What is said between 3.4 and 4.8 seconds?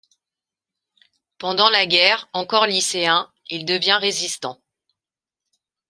il devient résistant.